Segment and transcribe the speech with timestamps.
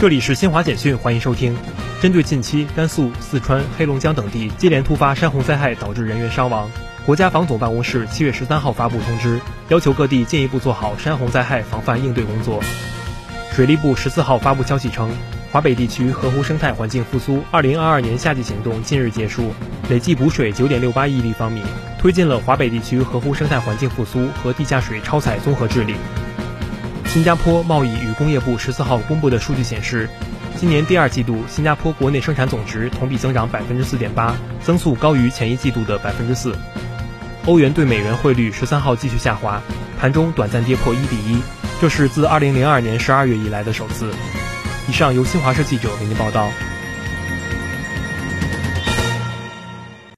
[0.00, 1.54] 这里是新华简讯，欢迎收听。
[2.00, 6.70] 针对近期甘肃、四川、黑龙江等地接连突发山洪灾害导致人员伤亡，
[7.04, 12.62] 国家防总办公室七月十三号发布通知，要求各地进一步做好山洪灾害防范应对工作。
[13.52, 15.10] 水利部十四号发布消息称，
[15.52, 19.52] 华北地区河湖生态环境复苏二零二二年夏季行动近日结束，
[19.90, 21.60] 累计补水九点六八亿立方米，
[21.98, 25.94] 推进了华北地区河湖生态环境复苏和地下水超采综合治理。
[27.12, 30.08] 新加坡贸易与工业部十四号公布的数据显示，
[30.56, 36.54] 今年第二季度新加坡国内生产总值同比增长百分之四点八，增速高于前一季度的百分之四。
[37.46, 39.60] 欧元对美元汇率十三号继续下滑，
[39.98, 41.42] 盘中短暂跌破一比一，
[41.80, 44.14] 这是自二零零二年十二月以来的首次。
[44.88, 46.48] 以上由新华社记者为您报道。